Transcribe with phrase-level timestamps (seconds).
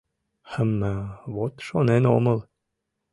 [0.51, 0.81] —Хм-м,
[1.33, 2.39] вот шонен омыл!